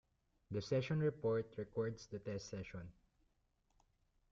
The 0.49 0.63
session 0.63 0.97
report 0.97 1.53
records 1.57 2.07
the 2.07 2.17
test 2.17 2.49
session. 2.49 2.91